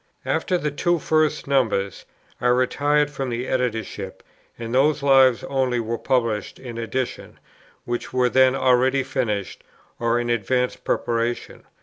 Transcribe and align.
After 0.25 0.57
the 0.57 0.71
two 0.71 0.97
first 0.97 1.45
numbers, 1.47 2.05
I 2.41 2.47
retired 2.47 3.11
from 3.11 3.29
the 3.29 3.47
Editorship, 3.47 4.23
and 4.57 4.73
those 4.73 5.03
Lives 5.03 5.43
only 5.43 5.79
were 5.79 5.99
published 5.99 6.57
in 6.57 6.79
addition, 6.79 7.37
which 7.85 8.11
were 8.11 8.27
then 8.29 8.55
already 8.55 9.03
finished, 9.03 9.63
or 9.99 10.19
in 10.19 10.31
advanced 10.31 10.83
preparation. 10.83 11.67